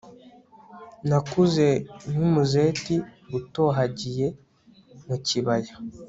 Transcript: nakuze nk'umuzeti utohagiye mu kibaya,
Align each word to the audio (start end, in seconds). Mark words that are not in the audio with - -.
nakuze 1.09 1.67
nk'umuzeti 2.11 2.95
utohagiye 3.37 4.27
mu 5.07 5.15
kibaya, 5.27 5.73